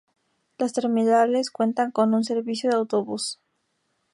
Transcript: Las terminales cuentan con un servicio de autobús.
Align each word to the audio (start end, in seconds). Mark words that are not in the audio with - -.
Las 0.57 0.73
terminales 0.73 1.51
cuentan 1.51 1.91
con 1.91 2.15
un 2.15 2.23
servicio 2.23 2.71
de 2.71 2.75
autobús. 2.77 3.39